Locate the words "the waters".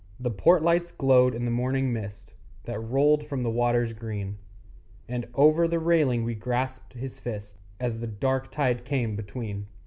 3.43-3.93